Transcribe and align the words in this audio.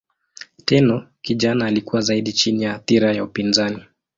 Tenno 0.65 1.07
kijana 1.21 1.65
alikuwa 1.65 2.01
zaidi 2.01 2.33
chini 2.33 2.63
ya 2.63 2.75
athira 2.75 3.13
ya 3.13 3.23
upinzani. 3.23 3.83